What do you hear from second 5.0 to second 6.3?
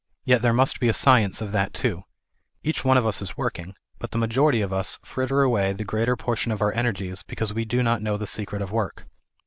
fritter away the greater